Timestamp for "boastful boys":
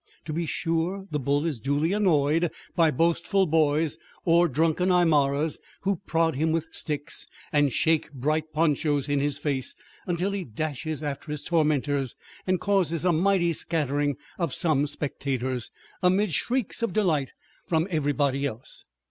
2.89-3.99